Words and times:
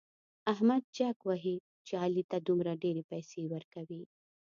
احمد 0.53 0.83
جک 0.97 1.17
وهي 1.27 1.55
چې 1.85 1.93
علي 2.03 2.23
ته 2.31 2.37
دومره 2.47 2.71
ډېرې 2.83 3.03
پيسې 3.11 3.41
ورکوي. 3.53 4.03